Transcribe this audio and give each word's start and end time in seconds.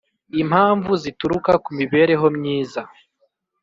impamvu 0.41 0.91
zituruka 1.03 1.51
kumibereho 1.63 2.25
myiza 2.37 2.81